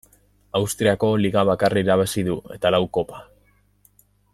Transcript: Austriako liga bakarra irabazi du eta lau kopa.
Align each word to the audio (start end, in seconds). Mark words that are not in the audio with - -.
Austriako 0.59 1.09
liga 1.25 1.43
bakarra 1.51 1.85
irabazi 1.85 2.27
du 2.31 2.41
eta 2.59 2.75
lau 2.77 2.83
kopa. 2.99 3.23